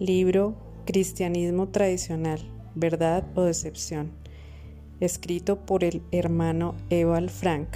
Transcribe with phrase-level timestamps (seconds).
[0.00, 0.54] Libro
[0.86, 2.38] Cristianismo Tradicional,
[2.76, 4.12] Verdad o Decepción,
[5.00, 7.66] escrito por el hermano Eval Frank,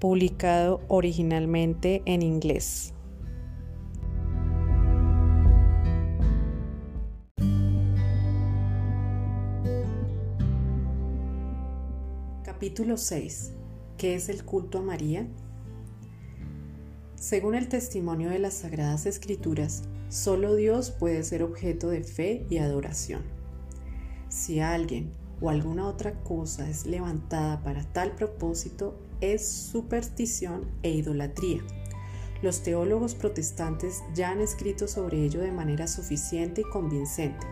[0.00, 2.92] publicado originalmente en inglés.
[12.42, 13.52] Capítulo 6.
[13.96, 15.28] ¿Qué es el culto a María?
[17.14, 22.58] Según el testimonio de las Sagradas Escrituras, solo Dios puede ser objeto de fe y
[22.58, 23.22] adoración.
[24.28, 31.62] Si alguien o alguna otra cosa es levantada para tal propósito, es superstición e idolatría.
[32.42, 37.46] Los teólogos protestantes ya han escrito sobre ello de manera suficiente y convincente.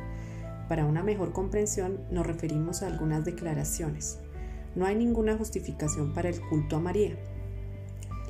[0.69, 4.19] Para una mejor comprensión nos referimos a algunas declaraciones.
[4.75, 7.17] No hay ninguna justificación para el culto a María.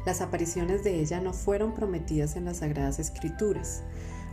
[0.06, 3.82] Las apariciones de ella no fueron prometidas en las Sagradas Escrituras.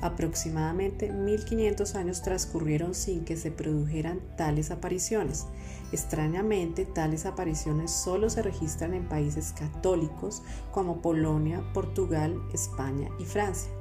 [0.01, 5.45] Aproximadamente 1500 años transcurrieron sin que se produjeran tales apariciones.
[5.91, 10.41] Extrañamente, tales apariciones solo se registran en países católicos
[10.71, 13.71] como Polonia, Portugal, España y Francia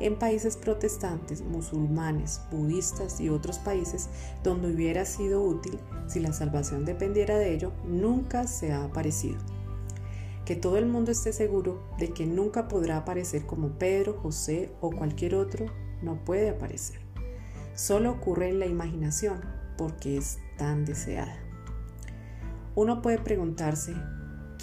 [0.00, 4.08] en países protestantes, musulmanes, budistas y otros países
[4.42, 5.78] donde hubiera sido útil
[6.10, 9.38] si la salvación dependiera de ello, nunca se ha aparecido.
[10.50, 14.90] Que todo el mundo esté seguro de que nunca podrá aparecer como Pedro, José o
[14.90, 15.66] cualquier otro,
[16.02, 16.98] no puede aparecer.
[17.76, 19.42] Solo ocurre en la imaginación
[19.78, 21.38] porque es tan deseada.
[22.74, 23.94] Uno puede preguntarse,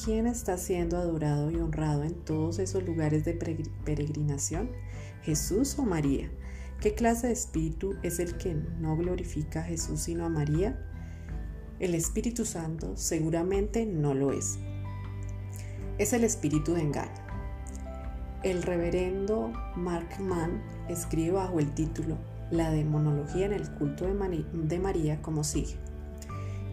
[0.04, 3.40] ¿quién está siendo adorado y honrado en todos esos lugares de
[3.86, 4.72] peregrinación?
[5.22, 6.30] ¿Jesús o María?
[6.82, 10.86] ¿Qué clase de espíritu es el que no glorifica a Jesús sino a María?
[11.80, 14.60] El Espíritu Santo seguramente no lo es.
[15.98, 17.12] Es el espíritu de engaño.
[18.44, 22.18] El reverendo Mark Mann escribe bajo el título
[22.52, 25.76] La demonología en el culto de, María como sigue.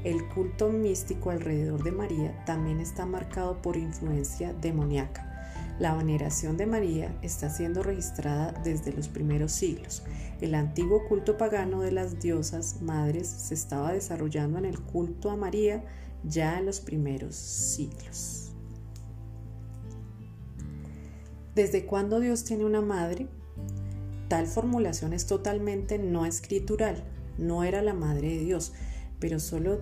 [0.04, 5.34] El culto místico alrededor de María también está marcado por influencia demoníaca
[5.80, 10.04] la veneración de María está siendo registrada desde los primeros siglos.
[10.40, 15.36] El antiguo culto pagano de las diosas madres se estaba desarrollando en el culto a
[15.36, 15.84] María
[16.22, 18.43] ya en los primeros siglos.
[21.54, 23.28] ¿Desde cuándo Dios tiene una madre?
[24.28, 27.04] Tal formulación es totalmente no escritural.
[27.38, 28.72] No era la madre de Dios,
[29.20, 29.80] pero solo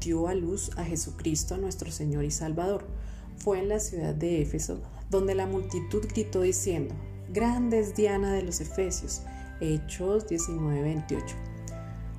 [0.00, 2.86] dio a luz a Jesucristo, nuestro Señor y Salvador.
[3.36, 4.80] Fue en la ciudad de Éfeso
[5.10, 6.94] donde la multitud gritó diciendo,
[7.30, 9.20] Grande es Diana de los Efesios,
[9.60, 11.36] Hechos 19:28.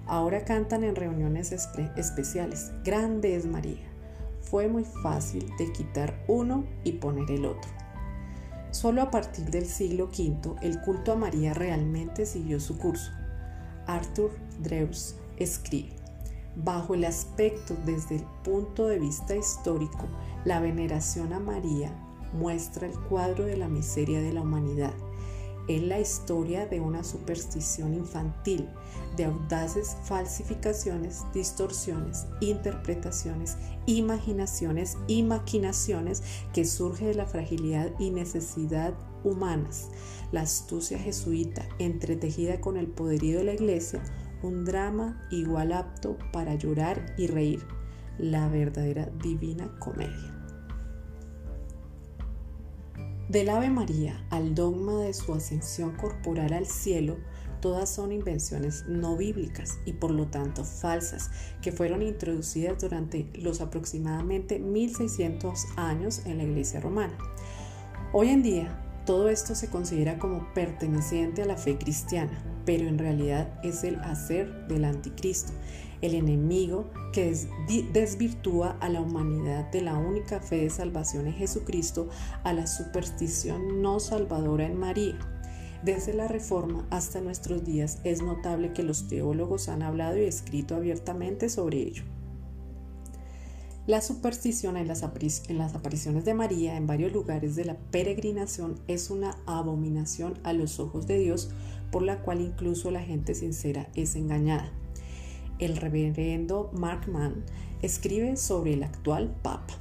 [0.05, 3.89] Ahora cantan en reuniones especiales, Grande es María.
[4.41, 7.82] Fue muy fácil de quitar uno y poner el otro.
[8.73, 13.11] Solo a partir del siglo V el culto a María realmente siguió su curso.
[13.85, 14.31] Arthur
[14.63, 15.95] Drews escribe,
[16.55, 20.07] bajo el aspecto desde el punto de vista histórico,
[20.43, 21.93] la veneración a María
[22.33, 24.93] muestra el cuadro de la miseria de la humanidad.
[25.67, 28.67] Es la historia de una superstición infantil,
[29.15, 36.23] de audaces falsificaciones, distorsiones, interpretaciones, imaginaciones y maquinaciones
[36.53, 39.89] que surge de la fragilidad y necesidad humanas.
[40.31, 44.03] La astucia jesuita, entretejida con el poderío de la iglesia,
[44.41, 47.65] un drama igual apto para llorar y reír,
[48.17, 50.32] la verdadera divina comedia.
[53.33, 57.17] Del Ave María al dogma de su ascensión corporal al cielo,
[57.61, 63.59] todas son invenciones no bíblicas y por lo tanto falsas, que fueron introducidas durante los
[63.59, 67.17] aproximadamente 1600 años en la Iglesia romana.
[68.11, 72.99] Hoy en día, todo esto se considera como perteneciente a la fe cristiana, pero en
[72.99, 75.53] realidad es el hacer del anticristo,
[76.03, 77.33] el enemigo que
[77.93, 82.09] desvirtúa a la humanidad de la única fe de salvación en Jesucristo
[82.43, 85.17] a la superstición no salvadora en María.
[85.81, 90.75] Desde la Reforma hasta nuestros días es notable que los teólogos han hablado y escrito
[90.75, 92.03] abiertamente sobre ello.
[93.87, 99.37] La superstición en las, apariciones de María en varios lugares de la peregrinación es una
[99.45, 101.49] abominación a los ojos de Dios
[101.91, 104.73] por la cual incluso la gente sincera es engañada
[105.65, 107.43] el reverendo Mark Mann
[107.81, 109.73] escribe sobre el actual Papa.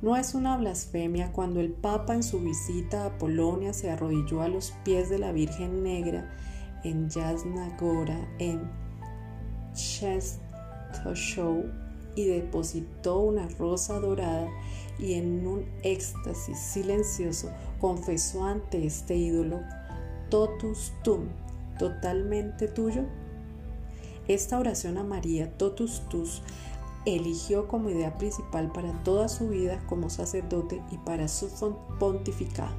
[0.00, 4.48] No es una blasfemia cuando el Papa en su visita a Polonia se arrodilló a
[4.48, 6.32] los pies de la Virgen Negra
[6.84, 8.60] en Jasna Gora en
[9.74, 11.64] Częstochow
[12.14, 14.48] y depositó una rosa dorada
[14.98, 17.50] y en un éxtasis silencioso
[17.80, 19.60] confesó ante este ídolo
[20.30, 21.26] Totus Tum,
[21.78, 23.04] totalmente tuyo?
[24.28, 26.42] Esta oración a María Totus Tus
[27.06, 31.48] eligió como idea principal para toda su vida como sacerdote y para su
[31.98, 32.74] pontificado.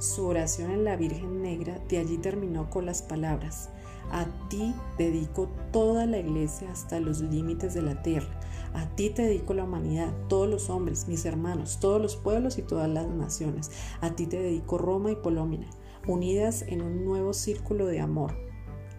[0.00, 3.70] Su oración en la Virgen Negra de allí terminó con las palabras,
[4.10, 8.40] a ti dedico toda la iglesia hasta los límites de la tierra.
[8.74, 12.62] A ti te dedico la humanidad, todos los hombres, mis hermanos, todos los pueblos y
[12.62, 13.70] todas las naciones.
[14.00, 15.68] A ti te dedico Roma y Polómina,
[16.08, 18.51] unidas en un nuevo círculo de amor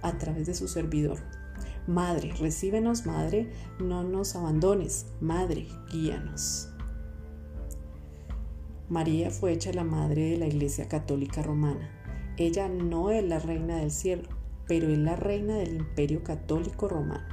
[0.04, 1.18] a través de su servidor.
[1.88, 5.08] Madre, recíbenos, Madre, no nos abandones.
[5.20, 6.70] Madre, guíanos.
[8.90, 11.90] María fue hecha la madre de la Iglesia Católica Romana.
[12.38, 14.30] Ella no es la reina del cielo,
[14.68, 17.28] pero es la reina del Imperio Católico Romano.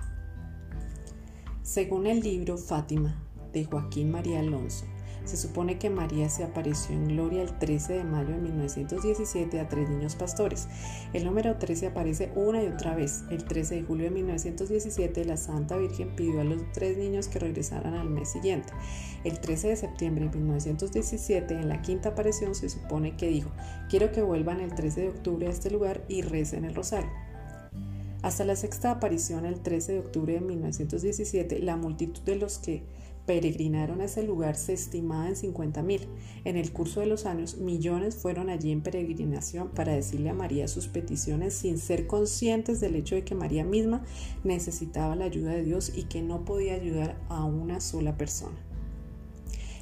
[1.62, 4.86] Según el libro Fátima de Joaquín María Alonso,
[5.24, 9.68] se supone que María se apareció en gloria el 13 de mayo de 1917 a
[9.68, 10.68] tres niños pastores.
[11.12, 13.24] El número 13 aparece una y otra vez.
[13.30, 17.38] El 13 de julio de 1917 la Santa Virgen pidió a los tres niños que
[17.38, 18.72] regresaran al mes siguiente.
[19.24, 23.50] El 13 de septiembre de 1917 en la quinta aparición se supone que dijo,
[23.88, 27.10] quiero que vuelvan el 13 de octubre a este lugar y recen el rosario.
[28.22, 32.82] Hasta la sexta aparición el 13 de octubre de 1917, la multitud de los que
[33.26, 36.08] peregrinaron a ese lugar se estimaba en 50 mil.
[36.44, 40.68] En el curso de los años, millones fueron allí en peregrinación para decirle a María
[40.68, 44.02] sus peticiones sin ser conscientes del hecho de que María misma
[44.44, 48.56] necesitaba la ayuda de Dios y que no podía ayudar a una sola persona.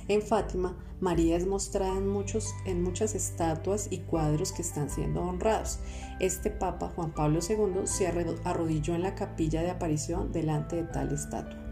[0.09, 5.21] En Fátima, María es mostrada en, muchos, en muchas estatuas y cuadros que están siendo
[5.21, 5.81] honrados.
[6.19, 11.13] Este Papa, Juan Pablo II, se arrodilló en la capilla de aparición delante de tal
[11.13, 11.68] estatua.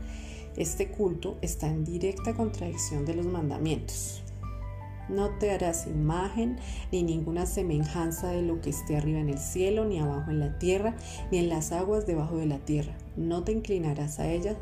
[0.57, 4.23] Este culto está en directa contradicción de los mandamientos.
[5.09, 6.57] No te harás imagen
[6.91, 10.59] ni ninguna semejanza de lo que esté arriba en el cielo, ni abajo en la
[10.59, 10.97] tierra,
[11.31, 12.97] ni en las aguas debajo de la tierra.
[13.17, 14.57] No te inclinarás a ellas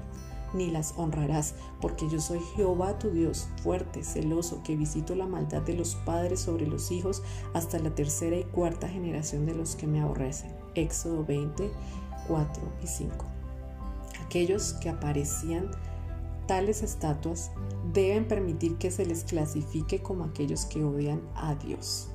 [0.53, 5.63] ni las honrarás, porque yo soy Jehová tu Dios, fuerte, celoso, que visito la maldad
[5.63, 7.23] de los padres sobre los hijos
[7.55, 10.53] hasta la tercera y cuarta generación de los que me aborrecen.
[10.75, 11.71] Éxodo 20,
[12.29, 13.34] 4 y 5
[14.35, 15.71] aquellos que aparecían
[16.49, 17.53] tales estatuas
[17.93, 22.09] deben permitir que se les clasifique como aquellos que odian a Dios.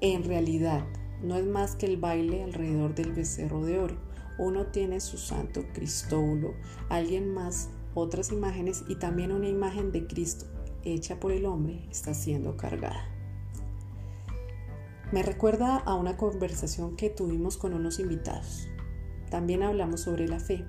[0.00, 0.84] En realidad,
[1.22, 3.96] no es más que el baile alrededor del becerro de oro.
[4.40, 6.54] Uno tiene su santo Cristóbulo,
[6.88, 10.46] alguien más otras imágenes y también una imagen de Cristo
[10.82, 13.08] hecha por el hombre está siendo cargada.
[15.12, 18.66] Me recuerda a una conversación que tuvimos con unos invitados.
[19.32, 20.62] También hablamos sobre la fe.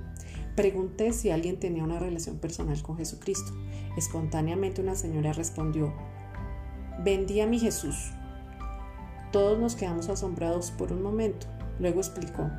[0.55, 3.51] Pregunté si alguien tenía una relación personal con Jesucristo.
[3.97, 5.93] Espontáneamente una señora respondió,
[7.03, 8.13] vendí a mi Jesús.
[9.33, 11.45] Todos nos quedamos asombrados por un momento.
[11.77, 12.49] Luego explicó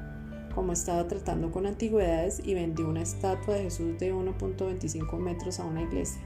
[0.55, 5.65] cómo estaba tratando con antigüedades y vendió una estatua de Jesús de 1.25 metros a
[5.65, 6.21] una iglesia.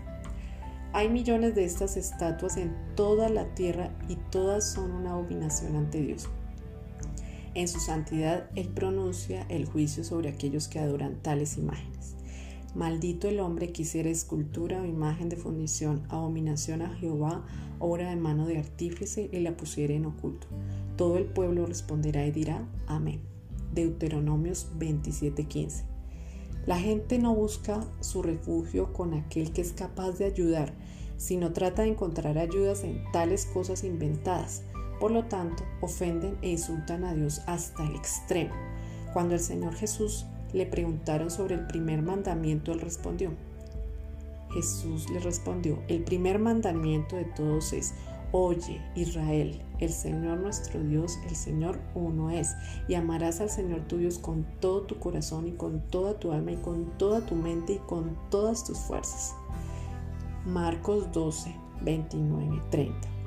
[0.93, 6.01] Hay millones de estas estatuas en toda la tierra y todas son una abominación ante
[6.01, 6.29] Dios.
[7.55, 12.15] En su santidad, Él pronuncia el juicio sobre aquellos que adoran tales imágenes.
[12.75, 17.45] Maldito el hombre que hiciera escultura o imagen de fundición, abominación a Jehová,
[17.79, 20.47] obra de mano de artífice, y la pusiera en oculto.
[20.97, 23.21] Todo el pueblo responderá y dirá, Amén.
[23.75, 25.85] Deuteronomios 27:15.
[26.67, 30.75] La gente no busca su refugio con aquel que es capaz de ayudar,
[31.17, 34.63] sino trata de encontrar ayudas en tales cosas inventadas,
[35.01, 38.55] por lo tanto, ofenden e insultan a Dios hasta el extremo.
[39.13, 43.33] Cuando el Señor Jesús le preguntaron sobre el primer mandamiento, él respondió.
[44.53, 47.95] Jesús le respondió, el primer mandamiento de todos es,
[48.31, 52.55] Oye, Israel, el Señor nuestro Dios, el Señor uno es,
[52.87, 56.53] y amarás al Señor tu Dios con todo tu corazón y con toda tu alma
[56.53, 59.35] y con toda tu mente y con todas tus fuerzas.
[60.45, 63.18] Marcos 12, 29, 30.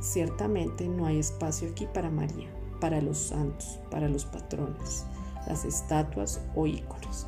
[0.00, 2.48] Ciertamente no hay espacio aquí para María,
[2.80, 5.04] para los santos, para los patrones,
[5.46, 7.26] las estatuas o íconos.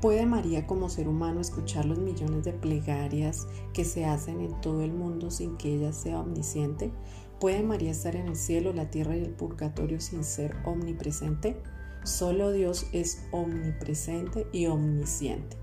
[0.00, 4.82] ¿Puede María como ser humano escuchar los millones de plegarias que se hacen en todo
[4.82, 6.90] el mundo sin que ella sea omnisciente?
[7.38, 11.60] ¿Puede María estar en el cielo, la tierra y el purgatorio sin ser omnipresente?
[12.02, 15.58] Solo Dios es omnipresente y omnisciente.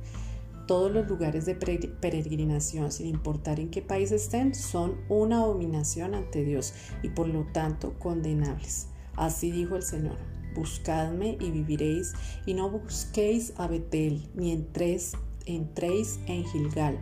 [0.67, 6.43] Todos los lugares de peregrinación, sin importar en qué país estén, son una abominación ante
[6.43, 8.89] Dios y por lo tanto condenables.
[9.15, 10.17] Así dijo el Señor.
[10.55, 12.13] Buscadme y viviréis,
[12.45, 15.13] y no busquéis a Betel, ni entréis,
[15.45, 17.00] en Gilgal,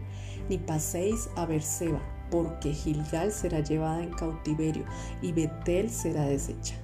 [0.49, 4.83] ni paséis a Berseba, porque Gilgal será llevada en cautiverio
[5.21, 6.75] y Betel será deshecha.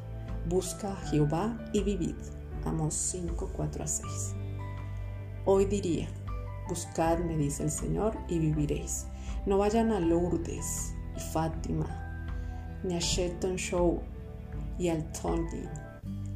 [0.47, 2.15] Busca a Jehová y vivid.
[2.65, 4.33] Amos 5, 4 a 6.
[5.45, 6.07] Hoy diría,
[6.71, 9.07] buscadme, dice el Señor, y viviréis.
[9.45, 11.85] No vayan a Lourdes y Fátima,
[12.83, 13.99] ni a Shelton Show
[14.79, 15.69] y al Tonkin,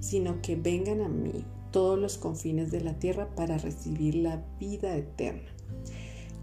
[0.01, 4.94] sino que vengan a mí todos los confines de la tierra para recibir la vida
[4.98, 5.50] eterna.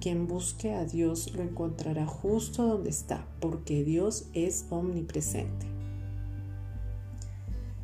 [0.00, 5.66] Quien busque a Dios lo encontrará justo donde está, porque Dios es omnipresente.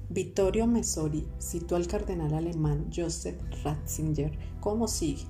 [0.08, 5.26] Vittorio Messori citó al cardenal alemán Joseph Ratzinger como sigue,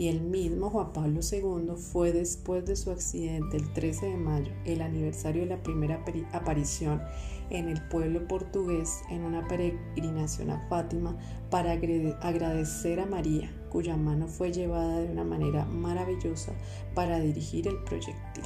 [0.00, 4.50] y el mismo Juan Pablo II fue después de su accidente el 13 de mayo,
[4.64, 6.02] el aniversario de la primera
[6.32, 7.02] aparición
[7.50, 11.18] en el pueblo portugués en una peregrinación a Fátima
[11.50, 16.52] para agradecer a María, cuya mano fue llevada de una manera maravillosa
[16.94, 18.44] para dirigir el proyectil.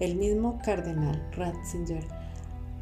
[0.00, 2.06] El mismo cardenal Ratzinger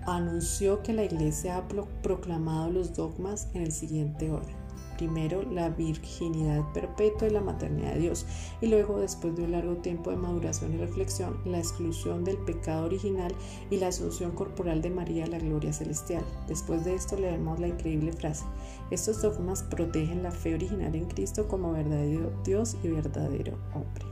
[0.07, 1.69] anunció que la Iglesia ha
[2.03, 4.64] proclamado los dogmas en el siguiente orden.
[4.97, 8.27] Primero, la virginidad perpetua y la maternidad de Dios.
[8.61, 12.85] Y luego, después de un largo tiempo de maduración y reflexión, la exclusión del pecado
[12.87, 13.35] original
[13.71, 16.25] y la asunción corporal de María a la gloria celestial.
[16.47, 18.45] Después de esto, leemos la increíble frase.
[18.91, 24.05] Estos dogmas protegen la fe original en Cristo como verdadero Dios y verdadero hombre.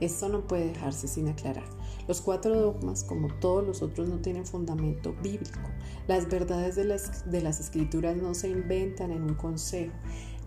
[0.00, 1.81] Esto no puede dejarse sin aclarar.
[2.08, 5.60] Los cuatro dogmas, como todos los otros, no tienen fundamento bíblico.
[6.08, 9.92] Las verdades de las, de las escrituras no se inventan en un consejo,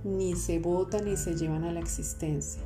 [0.03, 2.61] ni se votan ni se llevan a la existencia,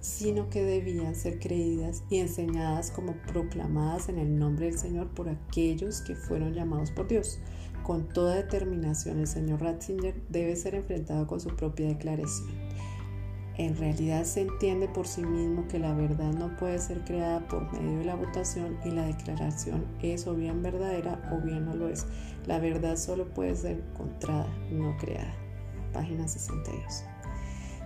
[0.00, 5.28] sino que debían ser creídas y enseñadas como proclamadas en el nombre del Señor por
[5.28, 7.40] aquellos que fueron llamados por Dios.
[7.82, 12.48] Con toda determinación, el señor Ratzinger debe ser enfrentado con su propia declaración.
[13.62, 17.72] En realidad se entiende por sí mismo que la verdad no puede ser creada por
[17.72, 21.88] medio de la votación y la declaración es o bien verdadera o bien no lo
[21.88, 22.04] es.
[22.44, 25.32] La verdad solo puede ser encontrada, no creada.
[25.92, 27.04] Página 62.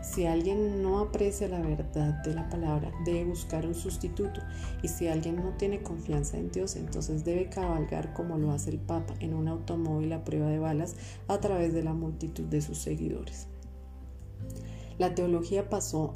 [0.01, 4.41] Si alguien no aprecia la verdad de la palabra, debe buscar un sustituto.
[4.83, 8.79] Y si alguien no tiene confianza en Dios, entonces debe cabalgar como lo hace el
[8.79, 10.97] Papa en un automóvil a prueba de balas
[11.29, 13.49] a través de la multitud de sus seguidores.
[14.99, 16.15] La teología pasó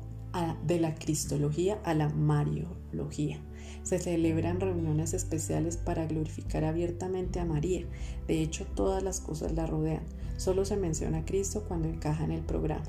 [0.64, 3.40] de la cristología a la mariología.
[3.82, 7.86] Se celebran reuniones especiales para glorificar abiertamente a María.
[8.26, 10.02] De hecho, todas las cosas la rodean.
[10.36, 12.84] Solo se menciona a Cristo cuando encaja en el programa.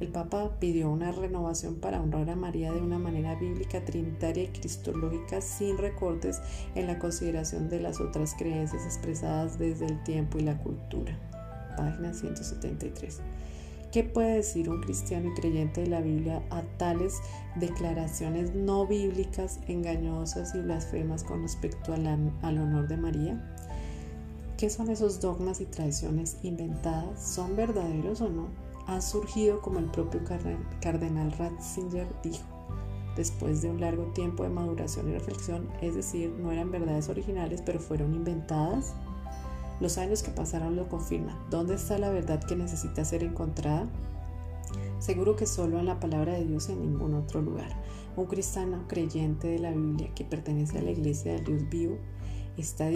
[0.00, 4.48] El Papa pidió una renovación para honrar a María de una manera bíblica, trinitaria y
[4.48, 6.40] cristológica sin recortes
[6.76, 11.18] en la consideración de las otras creencias expresadas desde el tiempo y la cultura.
[11.76, 13.20] Página 173.
[13.92, 17.22] ¿Qué puede decir un cristiano y creyente de la Biblia a tales
[17.56, 22.06] declaraciones no bíblicas, engañosas y blasfemas con respecto al,
[22.58, 23.56] honor de María?
[24.58, 27.34] ¿Qué son esos dogmas y tradiciones inventadas?
[27.34, 28.48] ¿Son verdaderos o no?
[28.86, 30.20] Han surgido como el propio
[30.82, 32.44] cardenal Ratzinger dijo,
[33.16, 37.62] después de un largo tiempo de maduración y reflexión, es decir, no eran verdades originales,
[37.64, 38.94] pero fueron inventadas.
[39.80, 41.36] Los años que pasaron lo confirman.
[41.50, 43.88] ¿Dónde está la verdad que necesita ser encontrada?
[44.98, 47.70] Seguro que solo en la palabra de Dios y en ningún otro lugar.
[48.16, 51.98] Un cristiano creyente de la Biblia que pertenece a la iglesia del Dios vivo
[52.56, 52.90] está,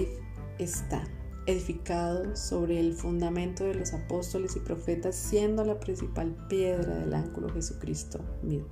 [1.46, 7.48] edificado sobre el fundamento de los apóstoles y profetas, siendo la principal piedra del ángulo
[7.50, 8.66] Jesucristo mismo.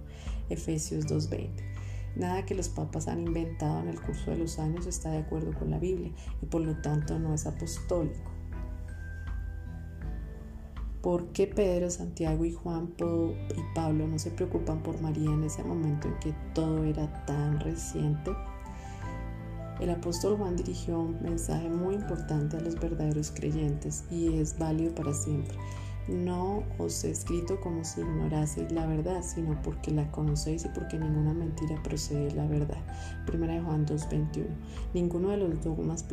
[0.49, 1.70] Efesios 2.20.
[2.17, 5.53] Nada que los papas han inventado en el curso de los años está de acuerdo
[5.59, 6.13] con la Biblia
[6.43, 8.31] y por lo tanto no es apostólico.
[11.03, 15.65] ¿Por qué Pedro, Santiago y Juan y Pablo no se preocupan por María en ese
[15.65, 18.33] momento en que todo era tan reciente?
[19.81, 24.95] El apóstol Juan dirigió un mensaje muy importante a los verdaderos creyentes y es válido
[24.95, 25.57] para siempre.
[26.11, 30.99] No os he escrito como si ignoraseis la verdad, sino porque la conocéis y porque
[30.99, 32.83] ninguna mentira procede de la verdad.
[33.27, 34.47] Primera de Juan 2.21.
[34.93, 36.05] Ninguno de los dogmas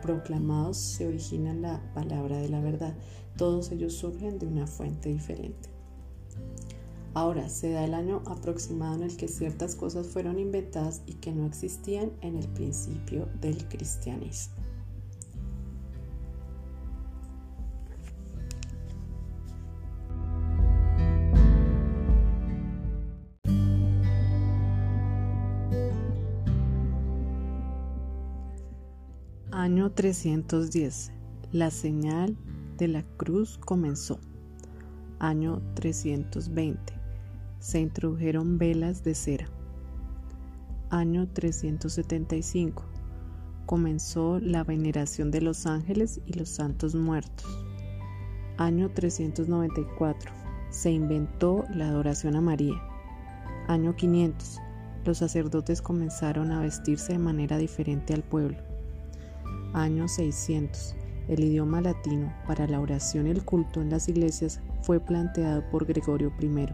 [0.00, 2.94] proclamados se origina en la palabra de la verdad.
[3.36, 5.70] Todos ellos surgen de una fuente diferente.
[7.14, 11.32] Ahora, se da el año aproximado en el que ciertas cosas fueron inventadas y que
[11.32, 14.61] no existían en el principio del cristianismo.
[29.62, 31.12] Año 310.
[31.52, 32.36] La señal
[32.78, 34.18] de la cruz comenzó.
[35.20, 36.92] Año 320.
[37.60, 39.46] Se introdujeron velas de cera.
[40.90, 42.82] Año 375.
[43.64, 47.46] Comenzó la veneración de los ángeles y los santos muertos.
[48.56, 50.32] Año 394.
[50.70, 52.82] Se inventó la adoración a María.
[53.68, 54.58] Año 500.
[55.04, 58.71] Los sacerdotes comenzaron a vestirse de manera diferente al pueblo.
[59.74, 60.94] Año 600.
[61.28, 65.86] El idioma latino para la oración y el culto en las iglesias fue planteado por
[65.86, 66.68] Gregorio I.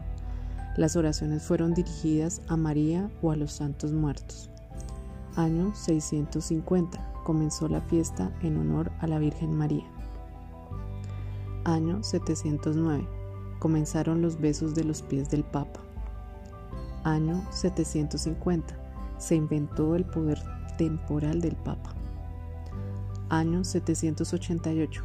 [0.75, 4.49] Las oraciones fueron dirigidas a María o a los santos muertos.
[5.37, 7.13] Año 650.
[7.23, 9.85] Comenzó la fiesta en honor a la Virgen María.
[11.63, 13.07] Año 709.
[13.59, 15.79] Comenzaron los besos de los pies del Papa.
[17.05, 18.77] Año 750.
[19.17, 20.41] Se inventó el poder
[20.77, 21.95] temporal del Papa.
[23.31, 25.03] Año 788.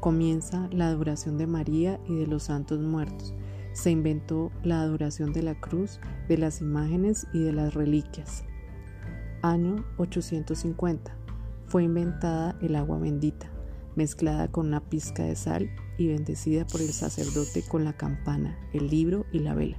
[0.00, 3.34] Comienza la adoración de María y de los santos muertos.
[3.74, 8.44] Se inventó la adoración de la cruz, de las imágenes y de las reliquias.
[9.42, 11.14] Año 850.
[11.66, 13.50] Fue inventada el agua bendita,
[13.94, 18.88] mezclada con una pizca de sal y bendecida por el sacerdote con la campana, el
[18.88, 19.76] libro y la vela.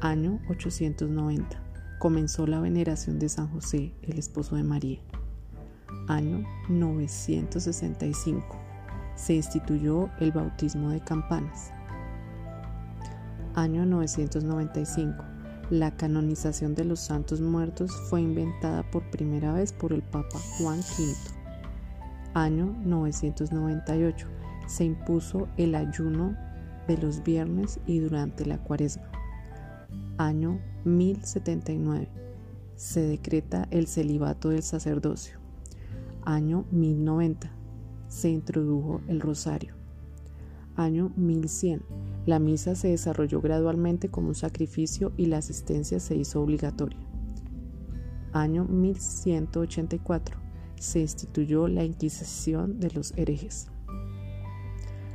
[0.00, 1.60] Año 890.
[1.98, 5.00] Comenzó la veneración de San José, el esposo de María.
[6.08, 8.66] Año 965
[9.16, 11.72] se instituyó el bautismo de campanas.
[13.54, 15.24] Año 995.
[15.70, 20.78] La canonización de los santos muertos fue inventada por primera vez por el Papa Juan
[20.78, 21.14] V.
[22.34, 24.28] Año 998.
[24.68, 26.36] Se impuso el ayuno
[26.86, 29.10] de los viernes y durante la cuaresma.
[30.18, 32.08] Año 1079.
[32.76, 35.45] Se decreta el celibato del sacerdocio.
[36.26, 37.52] Año 1090
[38.08, 39.74] se introdujo el rosario.
[40.74, 41.82] Año 1100.
[42.26, 46.98] La misa se desarrolló gradualmente como un sacrificio y la asistencia se hizo obligatoria.
[48.32, 50.36] Año 1184.
[50.74, 53.68] Se instituyó la Inquisición de los herejes.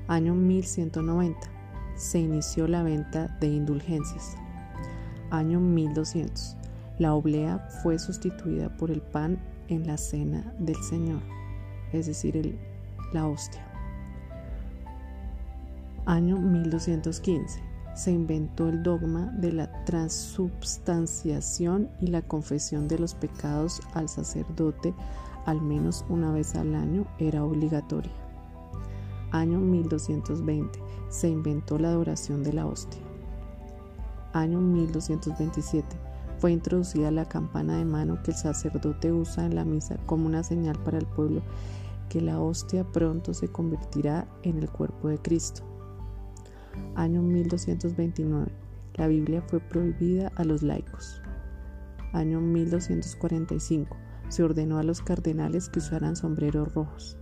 [0.07, 1.39] Año 1190.
[1.97, 4.37] Se inició la venta de indulgencias.
[5.29, 6.55] Año 1200.
[6.99, 9.39] La oblea fue sustituida por el pan
[9.71, 11.21] en la cena del Señor,
[11.91, 12.55] es decir,
[13.13, 13.65] la hostia.
[16.05, 17.59] Año 1215.
[17.95, 24.93] Se inventó el dogma de la transubstanciación y la confesión de los pecados al sacerdote
[25.45, 28.11] al menos una vez al año era obligatoria.
[29.31, 30.79] Año 1220.
[31.09, 33.01] Se inventó la adoración de la hostia.
[34.33, 36.10] Año 1227.
[36.41, 40.41] Fue introducida la campana de mano que el sacerdote usa en la misa como una
[40.41, 41.43] señal para el pueblo
[42.09, 45.61] que la hostia pronto se convertirá en el cuerpo de Cristo.
[46.95, 48.51] Año 1229.
[48.95, 51.21] La Biblia fue prohibida a los laicos.
[52.11, 53.95] Año 1245.
[54.29, 57.17] Se ordenó a los cardenales que usaran sombreros rojos.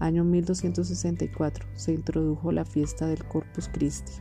[0.00, 1.64] Año 1264.
[1.76, 4.14] Se introdujo la fiesta del Corpus Christi.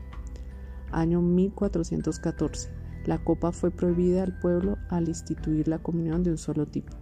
[0.91, 2.84] Año 1414.
[3.05, 6.93] La copa fue prohibida al pueblo al instituir la comunión de un solo tipo.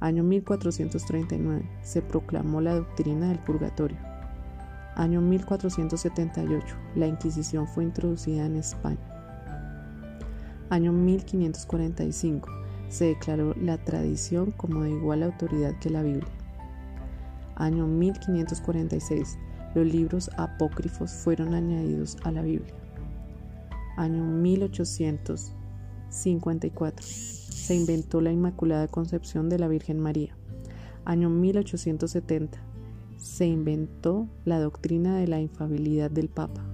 [0.00, 3.96] Año 1439 se proclamó la doctrina del purgatorio.
[4.96, 8.98] Año 1478 la Inquisición fue introducida en España.
[10.68, 12.48] Año 1545
[12.88, 16.32] se declaró la tradición como de igual autoridad que la Biblia.
[17.54, 19.38] Año 1546
[19.74, 22.74] los libros apócrifos fueron añadidos a la Biblia.
[23.96, 30.36] Año 1854 se inventó la Inmaculada Concepción de la Virgen María.
[31.04, 32.58] Año 1870
[33.16, 36.66] se inventó la doctrina de la infabilidad del Papa.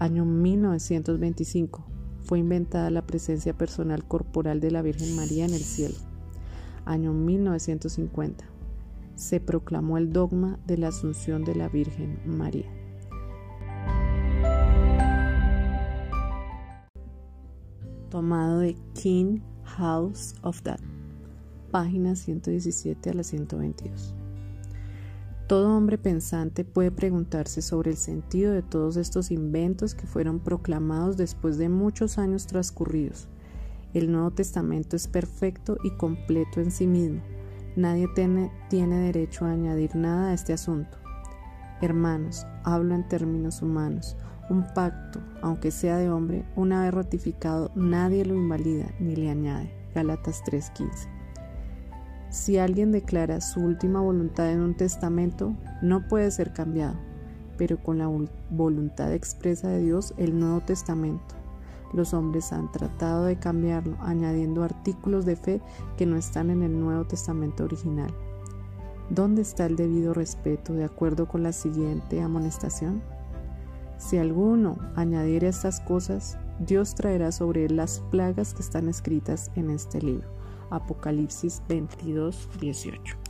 [0.00, 1.84] Año 1925
[2.24, 5.94] fue inventada la presencia personal corporal de la Virgen María en el cielo.
[6.84, 8.44] Año 1950
[9.14, 12.66] se proclamó el dogma de la Asunción de la Virgen María.
[18.14, 20.78] Tomado de King House of That,
[21.72, 24.14] páginas 117 a la 122.
[25.48, 31.16] Todo hombre pensante puede preguntarse sobre el sentido de todos estos inventos que fueron proclamados
[31.16, 33.26] después de muchos años transcurridos.
[33.94, 37.20] El Nuevo Testamento es perfecto y completo en sí mismo.
[37.74, 40.98] Nadie tiene, tiene derecho a añadir nada a este asunto.
[41.80, 44.16] Hermanos, hablo en términos humanos.
[44.50, 49.72] Un pacto, aunque sea de hombre, una vez ratificado, nadie lo invalida ni le añade.
[49.94, 51.08] Galatas 3:15.
[52.28, 56.96] Si alguien declara su última voluntad en un testamento, no puede ser cambiado,
[57.56, 58.10] pero con la
[58.50, 61.34] voluntad expresa de Dios, el Nuevo Testamento,
[61.94, 65.60] los hombres han tratado de cambiarlo, añadiendo artículos de fe
[65.96, 68.12] que no están en el Nuevo Testamento original.
[69.10, 73.00] ¿Dónde está el debido respeto de acuerdo con la siguiente amonestación?
[74.04, 79.70] Si alguno añadiere estas cosas, Dios traerá sobre él las plagas que están escritas en
[79.70, 80.28] este libro.
[80.68, 83.23] Apocalipsis 22, 18.